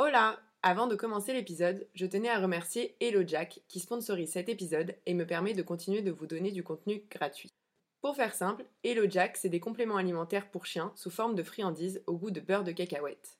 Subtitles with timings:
[0.00, 4.94] Hola Avant de commencer l'épisode, je tenais à remercier Hello Jack qui sponsorise cet épisode
[5.06, 7.52] et me permet de continuer de vous donner du contenu gratuit.
[8.00, 12.00] Pour faire simple, Hello Jack, c'est des compléments alimentaires pour chiens sous forme de friandises
[12.06, 13.38] au goût de beurre de cacahuète.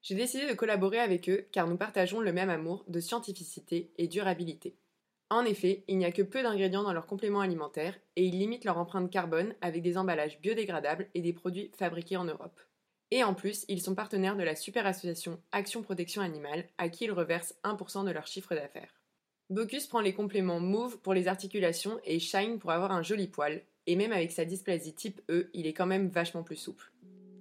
[0.00, 4.06] J'ai décidé de collaborer avec eux car nous partageons le même amour de scientificité et
[4.06, 4.76] durabilité.
[5.30, 8.64] En effet, il n'y a que peu d'ingrédients dans leurs compléments alimentaires et ils limitent
[8.64, 12.60] leur empreinte carbone avec des emballages biodégradables et des produits fabriqués en Europe.
[13.10, 17.04] Et en plus, ils sont partenaires de la super association Action Protection Animale, à qui
[17.04, 19.00] ils reversent 1% de leur chiffre d'affaires.
[19.48, 23.62] Bocus prend les compléments Move pour les articulations et Shine pour avoir un joli poil,
[23.86, 26.92] et même avec sa dysplasie type E, il est quand même vachement plus souple.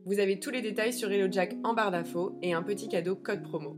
[0.05, 3.43] Vous avez tous les détails sur HelloJack en barre d'infos et un petit cadeau code
[3.43, 3.75] promo.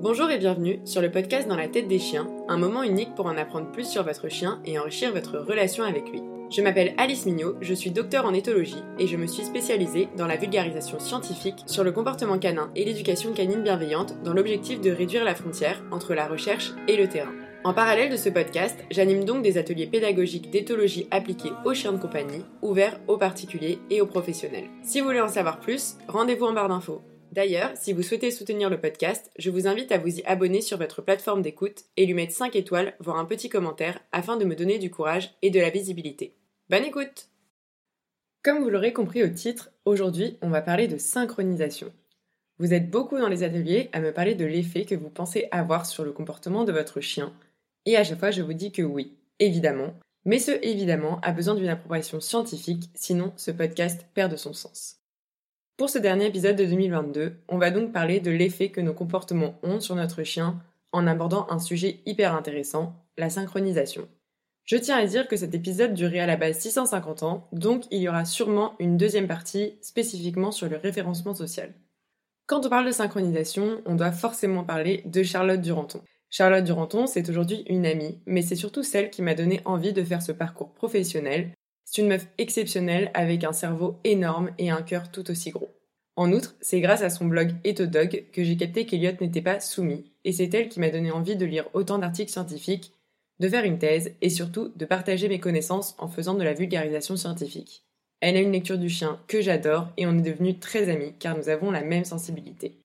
[0.00, 3.26] Bonjour et bienvenue sur le podcast Dans la tête des chiens, un moment unique pour
[3.26, 6.22] en apprendre plus sur votre chien et enrichir votre relation avec lui.
[6.48, 10.28] Je m'appelle Alice Mignot, je suis docteur en éthologie et je me suis spécialisée dans
[10.28, 15.24] la vulgarisation scientifique sur le comportement canin et l'éducation canine bienveillante dans l'objectif de réduire
[15.24, 17.34] la frontière entre la recherche et le terrain.
[17.64, 21.98] En parallèle de ce podcast, j'anime donc des ateliers pédagogiques d'éthologie appliqués aux chiens de
[22.00, 24.70] compagnie, ouverts aux particuliers et aux professionnels.
[24.84, 27.02] Si vous voulez en savoir plus, rendez-vous en barre d'infos.
[27.32, 30.78] D'ailleurs, si vous souhaitez soutenir le podcast, je vous invite à vous y abonner sur
[30.78, 34.54] votre plateforme d'écoute et lui mettre 5 étoiles, voire un petit commentaire, afin de me
[34.54, 36.34] donner du courage et de la visibilité.
[36.68, 37.28] Bonne écoute
[38.42, 41.92] Comme vous l'aurez compris au titre, aujourd'hui on va parler de synchronisation.
[42.58, 45.86] Vous êtes beaucoup dans les ateliers à me parler de l'effet que vous pensez avoir
[45.86, 47.32] sur le comportement de votre chien,
[47.84, 51.54] et à chaque fois je vous dis que oui, évidemment, mais ce évidemment a besoin
[51.54, 54.96] d'une approbation scientifique, sinon ce podcast perd de son sens.
[55.76, 59.56] Pour ce dernier épisode de 2022, on va donc parler de l'effet que nos comportements
[59.62, 64.08] ont sur notre chien en abordant un sujet hyper intéressant, la synchronisation.
[64.66, 68.00] Je tiens à dire que cet épisode durait à la base 650 ans, donc il
[68.00, 71.72] y aura sûrement une deuxième partie spécifiquement sur le référencement social.
[72.46, 76.00] Quand on parle de synchronisation, on doit forcément parler de Charlotte Duranton.
[76.30, 80.02] Charlotte Duranton, c'est aujourd'hui une amie, mais c'est surtout celle qui m'a donné envie de
[80.02, 81.52] faire ce parcours professionnel.
[81.84, 85.70] C'est une meuf exceptionnelle avec un cerveau énorme et un cœur tout aussi gros.
[86.16, 90.10] En outre, c'est grâce à son blog Ethodog que j'ai capté qu'Eliot n'était pas soumis,
[90.24, 92.92] et c'est elle qui m'a donné envie de lire autant d'articles scientifiques
[93.40, 97.16] de faire une thèse et surtout de partager mes connaissances en faisant de la vulgarisation
[97.16, 97.84] scientifique.
[98.20, 101.36] Elle a une lecture du chien que j'adore et on est devenus très amis car
[101.36, 102.76] nous avons la même sensibilité.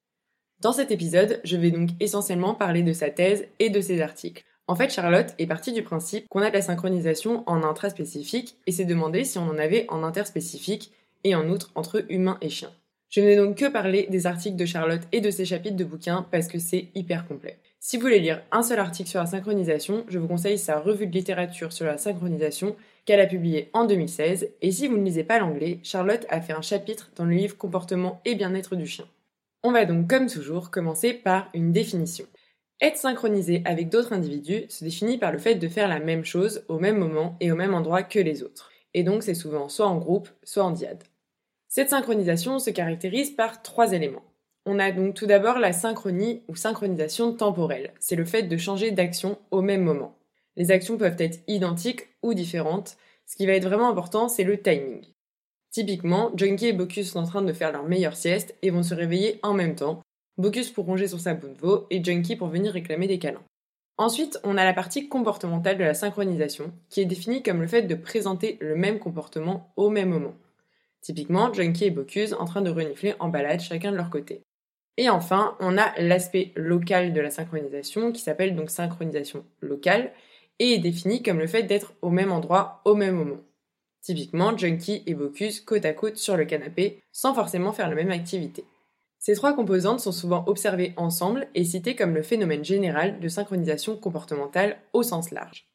[0.59, 4.43] Dans cet épisode, je vais donc essentiellement parler de sa thèse et de ses articles.
[4.67, 8.71] En fait, Charlotte est partie du principe qu'on a de la synchronisation en intraspécifique et
[8.71, 10.91] s'est demandé si on en avait en interspécifique
[11.23, 12.71] et en outre entre humains et chiens.
[13.09, 16.25] Je n'ai donc que parler des articles de Charlotte et de ses chapitres de bouquins
[16.31, 17.57] parce que c'est hyper complet.
[17.83, 21.07] Si vous voulez lire un seul article sur la synchronisation, je vous conseille sa revue
[21.07, 22.75] de littérature sur la synchronisation
[23.05, 24.51] qu'elle a publiée en 2016.
[24.61, 27.57] Et si vous ne lisez pas l'anglais, Charlotte a fait un chapitre dans le livre
[27.57, 29.05] Comportement et bien-être du chien.
[29.63, 32.27] On va donc, comme toujours, commencer par une définition.
[32.81, 36.63] Être synchronisé avec d'autres individus se définit par le fait de faire la même chose
[36.67, 38.71] au même moment et au même endroit que les autres.
[38.93, 41.03] Et donc c'est souvent soit en groupe, soit en diade.
[41.67, 44.30] Cette synchronisation se caractérise par trois éléments.
[44.65, 47.93] On a donc tout d'abord la synchronie ou synchronisation temporelle.
[47.99, 50.15] C'est le fait de changer d'action au même moment.
[50.55, 52.97] Les actions peuvent être identiques ou différentes.
[53.25, 55.01] Ce qui va être vraiment important, c'est le timing.
[55.71, 58.93] Typiquement, Junkie et Bocus sont en train de faire leur meilleure sieste et vont se
[58.93, 60.01] réveiller en même temps.
[60.37, 63.43] Bocus pour ronger sur sa bout de veau et Junkie pour venir réclamer des câlins.
[63.97, 67.83] Ensuite, on a la partie comportementale de la synchronisation, qui est définie comme le fait
[67.83, 70.35] de présenter le même comportement au même moment.
[71.01, 74.43] Typiquement, Junkie et Bocuse en train de renifler en balade chacun de leur côté.
[75.01, 80.11] Et enfin, on a l'aspect local de la synchronisation qui s'appelle donc synchronisation locale
[80.59, 83.41] et est défini comme le fait d'être au même endroit au même moment.
[84.03, 88.11] Typiquement, Junkie et Bocuse côte à côte sur le canapé sans forcément faire la même
[88.11, 88.63] activité.
[89.17, 93.97] Ces trois composantes sont souvent observées ensemble et citées comme le phénomène général de synchronisation
[93.97, 95.65] comportementale au sens large.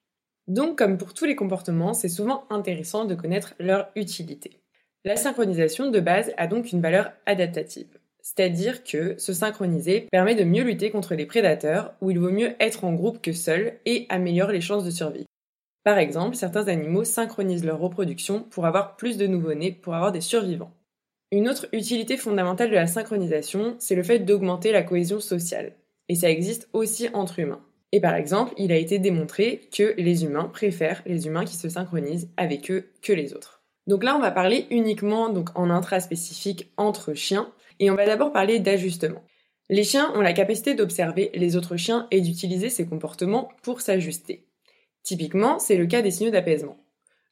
[0.46, 4.60] Donc, comme pour tous les comportements, c'est souvent intéressant de connaître leur utilité.
[5.04, 7.88] La synchronisation de base a donc une valeur adaptative.
[8.26, 12.56] C'est-à-dire que se synchroniser permet de mieux lutter contre les prédateurs, où il vaut mieux
[12.58, 15.26] être en groupe que seul, et améliore les chances de survie.
[15.84, 20.20] Par exemple, certains animaux synchronisent leur reproduction pour avoir plus de nouveau-nés, pour avoir des
[20.20, 20.72] survivants.
[21.30, 25.74] Une autre utilité fondamentale de la synchronisation, c'est le fait d'augmenter la cohésion sociale.
[26.08, 27.62] Et ça existe aussi entre humains.
[27.92, 31.68] Et par exemple, il a été démontré que les humains préfèrent les humains qui se
[31.68, 33.62] synchronisent avec eux que les autres.
[33.86, 38.58] Donc là, on va parler uniquement en intraspécifique entre chiens, et on va d'abord parler
[38.58, 39.22] d'ajustement.
[39.68, 44.46] Les chiens ont la capacité d'observer les autres chiens et d'utiliser ces comportements pour s'ajuster.
[45.02, 46.78] Typiquement, c'est le cas des signaux d'apaisement.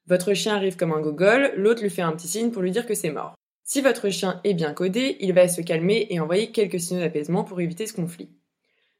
[0.06, 2.86] Votre chien arrive comme un gogol, l'autre lui fait un petit signe pour lui dire
[2.86, 3.34] que c'est mort.
[3.62, 7.44] Si votre chien est bien codé, il va se calmer et envoyer quelques signaux d'apaisement
[7.44, 8.28] pour éviter ce conflit.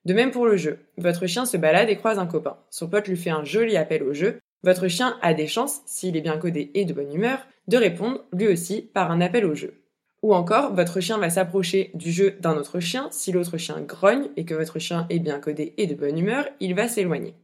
[0.04, 0.78] De même pour le jeu.
[0.96, 2.58] Votre chien se balade et croise un copain.
[2.70, 4.38] Son pote lui fait un joli appel au jeu.
[4.62, 8.24] Votre chien a des chances, s'il est bien codé et de bonne humeur, de répondre,
[8.32, 9.83] lui aussi, par un appel au jeu.
[10.24, 13.08] Ou encore, votre chien va s'approcher du jeu d'un autre chien.
[13.10, 16.46] Si l'autre chien grogne et que votre chien est bien codé et de bonne humeur,
[16.60, 17.34] il va s'éloigner.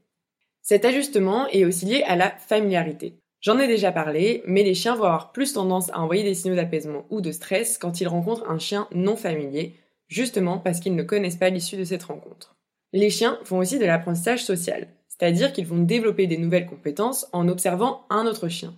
[0.63, 3.19] Cet ajustement est aussi lié à la familiarité.
[3.43, 6.57] J'en ai déjà parlé, mais les chiens vont avoir plus tendance à envoyer des signaux
[6.57, 9.75] d'apaisement ou de stress quand ils rencontrent un chien non familier,
[10.09, 12.57] justement parce qu'ils ne connaissent pas l'issue de cette rencontre.
[12.95, 17.47] Les chiens font aussi de l'apprentissage social, c'est-à-dire qu'ils vont développer des nouvelles compétences en
[17.47, 18.75] observant un autre chien.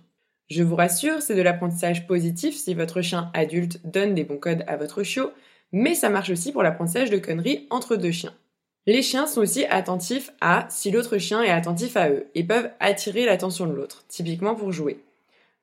[0.49, 4.63] Je vous rassure, c'est de l'apprentissage positif si votre chien adulte donne des bons codes
[4.67, 5.31] à votre chiot,
[5.71, 8.33] mais ça marche aussi pour l'apprentissage de conneries entre deux chiens.
[8.85, 12.69] Les chiens sont aussi attentifs à si l'autre chien est attentif à eux et peuvent
[12.81, 14.99] attirer l'attention de l'autre, typiquement pour jouer.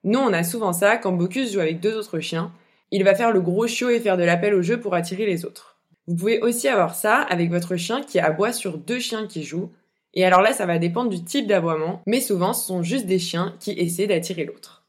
[0.03, 2.51] Nous, on a souvent ça quand Bocus joue avec deux autres chiens.
[2.89, 5.45] Il va faire le gros chiot et faire de l'appel au jeu pour attirer les
[5.45, 5.77] autres.
[6.07, 9.71] Vous pouvez aussi avoir ça avec votre chien qui aboie sur deux chiens qui jouent.
[10.13, 13.19] Et alors là, ça va dépendre du type d'aboiement, mais souvent ce sont juste des
[13.19, 14.85] chiens qui essaient d'attirer l'autre.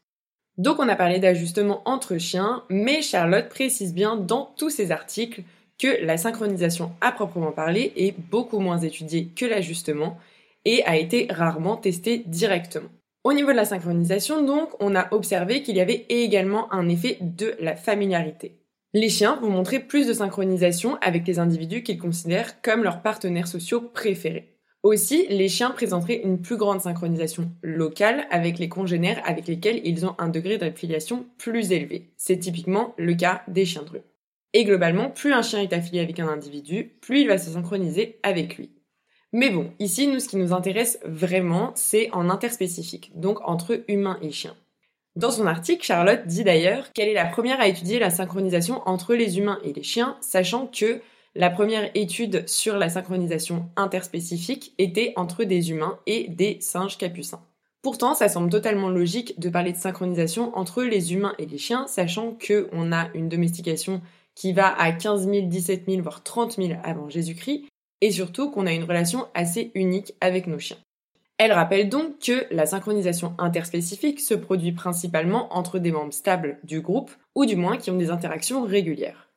[0.57, 5.43] Donc on a parlé d'ajustement entre chiens, mais Charlotte précise bien dans tous ses articles
[5.79, 10.17] que la synchronisation à proprement parler est beaucoup moins étudiée que l'ajustement
[10.65, 12.89] et a été rarement testée directement.
[13.23, 17.17] Au niveau de la synchronisation, donc, on a observé qu'il y avait également un effet
[17.21, 18.57] de la familiarité.
[18.93, 23.47] Les chiens vont montrer plus de synchronisation avec les individus qu'ils considèrent comme leurs partenaires
[23.47, 24.52] sociaux préférés.
[24.83, 30.05] Aussi, les chiens présenteraient une plus grande synchronisation locale avec les congénères avec lesquels ils
[30.05, 32.11] ont un degré d'affiliation plus élevé.
[32.17, 34.01] C'est typiquement le cas des chiens de rue.
[34.51, 38.19] Et globalement, plus un chien est affilié avec un individu, plus il va se synchroniser
[38.23, 38.71] avec lui.
[39.31, 44.19] Mais bon, ici, nous, ce qui nous intéresse vraiment, c'est en interspécifique, donc entre humains
[44.21, 44.55] et chiens.
[45.15, 49.15] Dans son article, Charlotte dit d'ailleurs qu'elle est la première à étudier la synchronisation entre
[49.15, 51.01] les humains et les chiens, sachant que
[51.35, 57.41] la première étude sur la synchronisation interspécifique était entre des humains et des singes capucins.
[57.81, 61.87] Pourtant, ça semble totalement logique de parler de synchronisation entre les humains et les chiens,
[61.87, 64.01] sachant qu'on a une domestication
[64.35, 67.65] qui va à 15 000, 17 000, voire 30 000 avant Jésus-Christ,
[68.01, 70.77] et surtout qu'on a une relation assez unique avec nos chiens.
[71.39, 76.81] Elle rappelle donc que la synchronisation interspécifique se produit principalement entre des membres stables du
[76.81, 79.32] groupe, ou du moins qui ont des interactions régulières.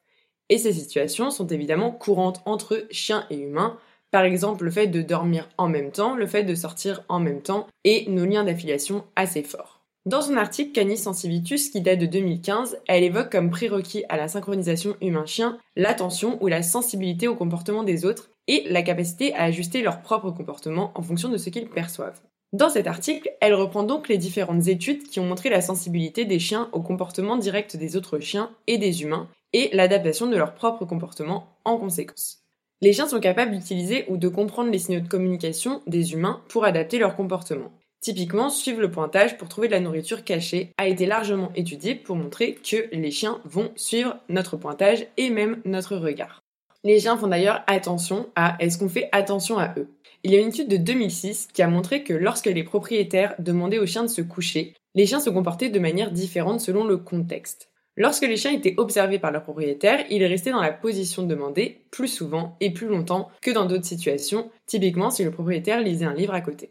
[0.48, 3.78] Et ces situations sont évidemment courantes entre chiens et humains,
[4.10, 7.42] par exemple le fait de dormir en même temps, le fait de sortir en même
[7.42, 9.76] temps, et nos liens d'affiliation assez forts.
[10.06, 14.28] Dans son article Canis Sensivitus, qui date de 2015, elle évoque comme prérequis à la
[14.28, 19.82] synchronisation humain-chien l'attention ou la sensibilité au comportement des autres et la capacité à ajuster
[19.82, 22.20] leur propre comportement en fonction de ce qu'ils perçoivent.
[22.52, 26.38] Dans cet article, elle reprend donc les différentes études qui ont montré la sensibilité des
[26.38, 30.84] chiens au comportement direct des autres chiens et des humains et l'adaptation de leur propre
[30.84, 32.42] comportement en conséquence.
[32.82, 36.66] Les chiens sont capables d'utiliser ou de comprendre les signaux de communication des humains pour
[36.66, 37.72] adapter leur comportement.
[38.02, 42.16] Typiquement, suivre le pointage pour trouver de la nourriture cachée a été largement étudié pour
[42.16, 46.42] montrer que les chiens vont suivre notre pointage et même notre regard.
[46.84, 49.88] Les chiens font d'ailleurs attention à est-ce qu'on fait attention à eux?
[50.22, 53.78] Il y a une étude de 2006 qui a montré que lorsque les propriétaires demandaient
[53.78, 57.70] aux chiens de se coucher, les chiens se comportaient de manière différente selon le contexte.
[57.96, 62.08] Lorsque les chiens étaient observés par leurs propriétaires, ils restaient dans la position demandée plus
[62.08, 66.34] souvent et plus longtemps que dans d'autres situations, typiquement si le propriétaire lisait un livre
[66.34, 66.70] à côté.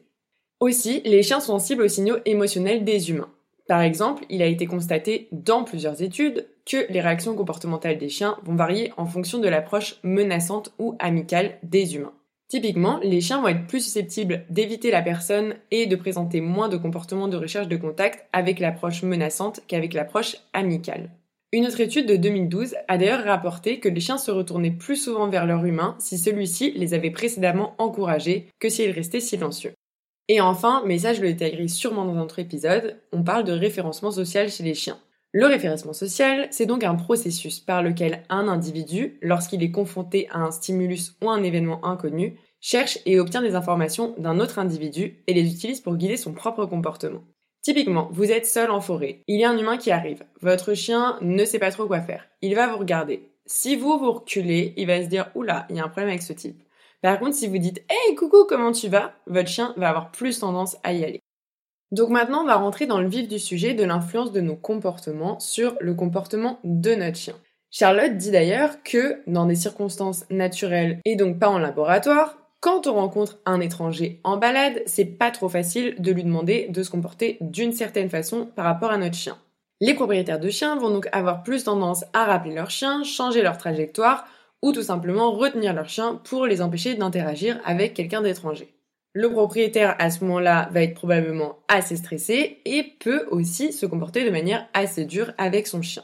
[0.60, 3.32] Aussi, les chiens sont sensibles aux signaux émotionnels des humains.
[3.68, 8.38] Par exemple, il a été constaté dans plusieurs études que les réactions comportementales des chiens
[8.44, 12.14] vont varier en fonction de l'approche menaçante ou amicale des humains.
[12.56, 16.78] Typiquement, les chiens vont être plus susceptibles d'éviter la personne et de présenter moins de
[16.78, 21.10] comportements de recherche de contact avec l'approche menaçante qu'avec l'approche amicale.
[21.52, 25.28] Une autre étude de 2012 a d'ailleurs rapporté que les chiens se retournaient plus souvent
[25.28, 29.74] vers leur humain si celui-ci les avait précédemment encouragés que s'ils restaient silencieux.
[30.30, 33.52] Et enfin, mais ça je le détaillerai sûrement dans un autre épisode, on parle de
[33.52, 35.00] référencement social chez les chiens.
[35.38, 40.40] Le référencement social, c'est donc un processus par lequel un individu, lorsqu'il est confronté à
[40.40, 45.36] un stimulus ou un événement inconnu, cherche et obtient des informations d'un autre individu et
[45.36, 47.22] les utilise pour guider son propre comportement.
[47.62, 51.20] Typiquement, vous êtes seul en forêt, il y a un humain qui arrive, votre chien
[51.22, 53.30] ne sait pas trop quoi faire, il va vous regarder.
[53.46, 56.24] Si vous vous reculez, il va se dire oula, il y a un problème avec
[56.24, 56.60] ce type.
[57.04, 59.14] Par contre, si vous dites Hey coucou, comment tu vas?
[59.28, 61.20] Votre chien va avoir plus tendance à y aller.
[61.92, 65.40] Donc maintenant, on va rentrer dans le vif du sujet de l'influence de nos comportements
[65.40, 67.36] sur le comportement de notre chien.
[67.70, 72.96] Charlotte dit d'ailleurs que dans des circonstances naturelles et donc pas en laboratoire, quand on
[72.96, 77.38] rencontre un étranger en balade, c'est pas trop facile de lui demander de se comporter
[77.40, 79.38] d'une certaine façon par rapport à notre chien.
[79.82, 83.60] Les propriétaires de chiens vont donc avoir plus tendance à rappeler leur chien, changer leur
[83.60, 84.26] trajectoire
[84.64, 88.74] ou tout simplement retenir leur chien pour les empêcher d'interagir avec quelqu'un d'étranger.
[89.14, 94.26] Le propriétaire à ce moment-là va être probablement assez stressé et peut aussi se comporter
[94.26, 96.02] de manière assez dure avec son chien.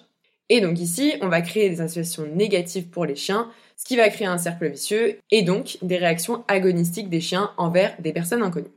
[0.53, 4.09] Et donc ici, on va créer des situations négatives pour les chiens, ce qui va
[4.09, 8.73] créer un cercle vicieux et donc des réactions agonistiques des chiens envers des personnes inconnues.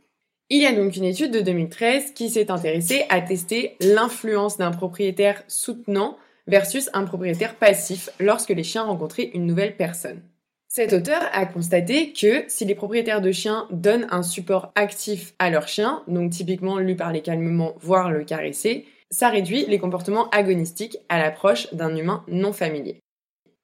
[0.50, 4.70] Il y a donc une étude de 2013 qui s'est intéressée à tester l'influence d'un
[4.70, 6.16] propriétaire soutenant
[6.46, 10.22] versus un propriétaire passif lorsque les chiens rencontraient une nouvelle personne.
[10.68, 15.50] Cet auteur a constaté que si les propriétaires de chiens donnent un support actif à
[15.50, 20.98] leur chien, donc typiquement lui parler calmement, voire le caresser, ça réduit les comportements agonistiques
[21.08, 23.00] à l'approche d'un humain non familier.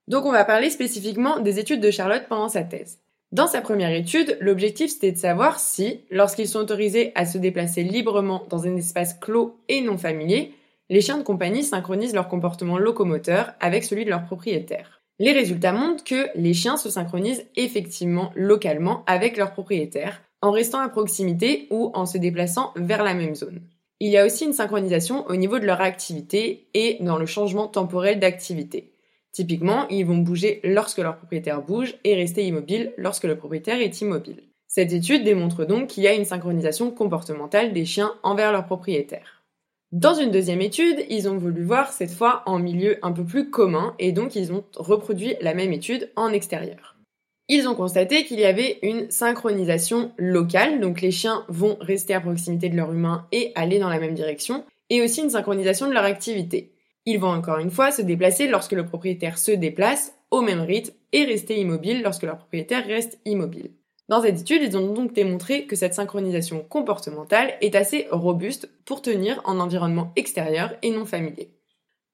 [0.08, 2.98] Donc on va parler spécifiquement des études de Charlotte pendant sa thèse.
[3.32, 7.84] Dans sa première étude, l'objectif c'était de savoir si, lorsqu'ils sont autorisés à se déplacer
[7.84, 10.52] librement dans un espace clos et non familier,
[10.88, 15.00] les chiens de compagnie synchronisent leur comportement locomoteur avec celui de leur propriétaire.
[15.20, 20.80] Les résultats montrent que les chiens se synchronisent effectivement localement avec leur propriétaire, en restant
[20.80, 23.60] à proximité ou en se déplaçant vers la même zone.
[24.02, 27.68] Il y a aussi une synchronisation au niveau de leur activité et dans le changement
[27.68, 28.94] temporel d'activité.
[29.30, 34.00] Typiquement, ils vont bouger lorsque leur propriétaire bouge et rester immobile lorsque le propriétaire est
[34.00, 34.42] immobile.
[34.66, 39.44] Cette étude démontre donc qu'il y a une synchronisation comportementale des chiens envers leur propriétaire.
[39.92, 43.50] Dans une deuxième étude, ils ont voulu voir cette fois en milieu un peu plus
[43.50, 46.96] commun et donc ils ont reproduit la même étude en extérieur.
[47.52, 52.20] Ils ont constaté qu'il y avait une synchronisation locale, donc les chiens vont rester à
[52.20, 55.92] proximité de leur humain et aller dans la même direction, et aussi une synchronisation de
[55.92, 56.76] leur activité.
[57.06, 60.94] Ils vont encore une fois se déplacer lorsque le propriétaire se déplace au même rythme
[61.10, 63.72] et rester immobile lorsque leur propriétaire reste immobile.
[64.08, 69.02] Dans cette étude, ils ont donc démontré que cette synchronisation comportementale est assez robuste pour
[69.02, 71.50] tenir en environnement extérieur et non familier.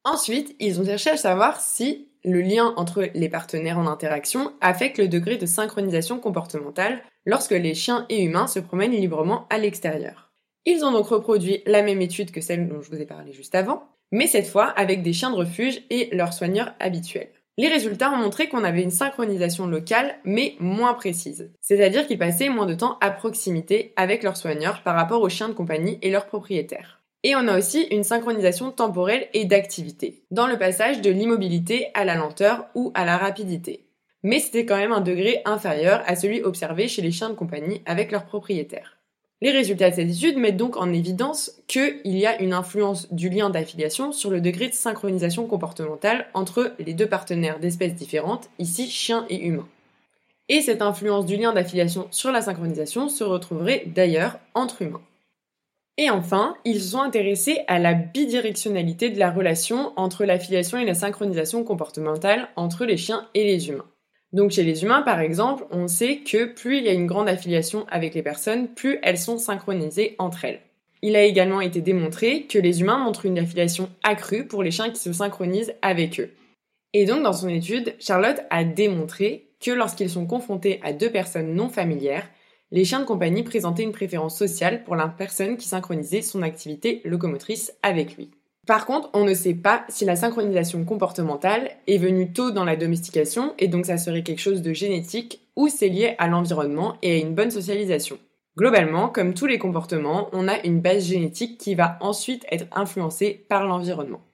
[0.02, 4.98] Ensuite, ils ont cherché à savoir si le lien entre les partenaires en interaction affecte
[4.98, 10.32] le degré de synchronisation comportementale lorsque les chiens et humains se promènent librement à l'extérieur.
[10.66, 13.54] Ils ont donc reproduit la même étude que celle dont je vous ai parlé juste
[13.54, 17.30] avant, mais cette fois avec des chiens de refuge et leurs soigneurs habituels.
[17.58, 21.52] Les résultats ont montré qu'on avait une synchronisation locale, mais moins précise.
[21.60, 25.48] C'est-à-dire qu'ils passaient moins de temps à proximité avec leurs soigneurs par rapport aux chiens
[25.48, 27.05] de compagnie et leurs propriétaires.
[27.22, 32.04] Et on a aussi une synchronisation temporelle et d'activité, dans le passage de l'immobilité à
[32.04, 33.86] la lenteur ou à la rapidité.
[34.22, 37.82] Mais c'était quand même un degré inférieur à celui observé chez les chiens de compagnie
[37.86, 38.96] avec leurs propriétaires.
[39.42, 43.28] Les résultats de cette étude mettent donc en évidence qu'il y a une influence du
[43.28, 48.88] lien d'affiliation sur le degré de synchronisation comportementale entre les deux partenaires d'espèces différentes, ici
[48.88, 49.68] chiens et humains.
[50.48, 55.02] Et cette influence du lien d'affiliation sur la synchronisation se retrouverait d'ailleurs entre humains.
[55.98, 60.84] Et enfin, ils se sont intéressés à la bidirectionnalité de la relation entre l'affiliation et
[60.84, 63.86] la synchronisation comportementale entre les chiens et les humains.
[64.32, 67.28] Donc chez les humains, par exemple, on sait que plus il y a une grande
[67.28, 70.60] affiliation avec les personnes, plus elles sont synchronisées entre elles.
[71.00, 74.90] Il a également été démontré que les humains montrent une affiliation accrue pour les chiens
[74.90, 76.30] qui se synchronisent avec eux.
[76.92, 81.54] Et donc dans son étude, Charlotte a démontré que lorsqu'ils sont confrontés à deux personnes
[81.54, 82.28] non familières,
[82.72, 87.00] les chiens de compagnie présentaient une préférence sociale pour la personne qui synchronisait son activité
[87.04, 88.30] locomotrice avec lui.
[88.66, 92.74] Par contre, on ne sait pas si la synchronisation comportementale est venue tôt dans la
[92.74, 97.12] domestication et donc ça serait quelque chose de génétique ou c'est lié à l'environnement et
[97.12, 98.18] à une bonne socialisation.
[98.58, 103.46] Globalement, comme tous les comportements, on a une base génétique qui va ensuite être influencée
[103.48, 104.25] par l'environnement.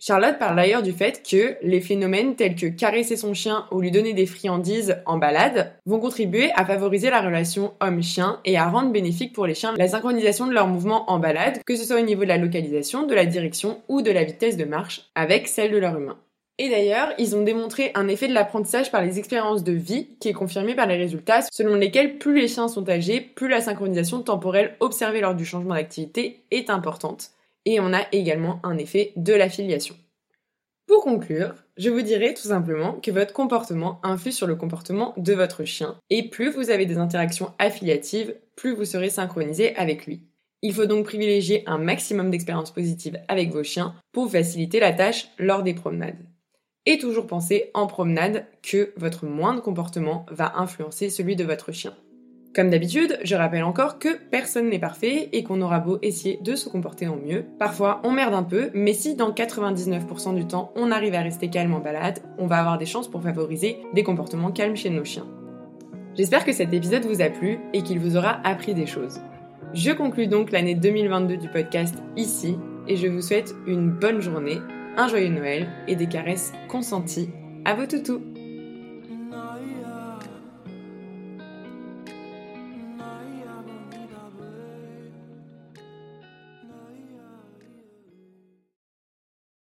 [0.00, 3.90] Charlotte parle d'ailleurs du fait que les phénomènes tels que caresser son chien ou lui
[3.90, 8.92] donner des friandises en balade vont contribuer à favoriser la relation homme-chien et à rendre
[8.92, 12.04] bénéfique pour les chiens la synchronisation de leurs mouvements en balade, que ce soit au
[12.04, 15.72] niveau de la localisation, de la direction ou de la vitesse de marche, avec celle
[15.72, 16.16] de leur humain.
[16.58, 20.28] Et d'ailleurs, ils ont démontré un effet de l'apprentissage par les expériences de vie qui
[20.28, 24.22] est confirmé par les résultats selon lesquels plus les chiens sont âgés, plus la synchronisation
[24.22, 27.32] temporelle observée lors du changement d'activité est importante
[27.68, 29.94] et on a également un effet de l'affiliation.
[30.86, 35.34] Pour conclure, je vous dirais tout simplement que votre comportement influe sur le comportement de
[35.34, 40.22] votre chien, et plus vous avez des interactions affiliatives, plus vous serez synchronisé avec lui.
[40.62, 45.28] Il faut donc privilégier un maximum d'expériences positives avec vos chiens pour faciliter la tâche
[45.38, 46.24] lors des promenades.
[46.86, 51.94] Et toujours penser en promenade que votre moindre comportement va influencer celui de votre chien.
[52.58, 56.56] Comme d'habitude, je rappelle encore que personne n'est parfait et qu'on aura beau essayer de
[56.56, 57.44] se comporter en mieux.
[57.60, 61.50] Parfois, on merde un peu, mais si dans 99% du temps, on arrive à rester
[61.50, 65.04] calme en balade, on va avoir des chances pour favoriser des comportements calmes chez nos
[65.04, 65.28] chiens.
[66.16, 69.20] J'espère que cet épisode vous a plu et qu'il vous aura appris des choses.
[69.72, 72.56] Je conclus donc l'année 2022 du podcast ici
[72.88, 74.58] et je vous souhaite une bonne journée,
[74.96, 77.30] un joyeux Noël et des caresses consenties
[77.64, 78.20] à vos toutous.